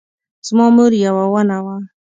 [0.47, 1.75] زما مور یوه ونه وه